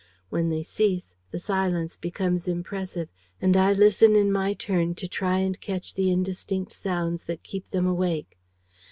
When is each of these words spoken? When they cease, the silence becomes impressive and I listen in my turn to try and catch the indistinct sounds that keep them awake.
When 0.29 0.49
they 0.49 0.63
cease, 0.63 1.13
the 1.29 1.37
silence 1.37 1.95
becomes 1.95 2.47
impressive 2.47 3.09
and 3.39 3.55
I 3.55 3.71
listen 3.71 4.15
in 4.15 4.31
my 4.31 4.55
turn 4.55 4.95
to 4.95 5.07
try 5.07 5.37
and 5.37 5.61
catch 5.61 5.93
the 5.93 6.09
indistinct 6.09 6.71
sounds 6.71 7.25
that 7.25 7.43
keep 7.43 7.69
them 7.69 7.85
awake. 7.85 8.39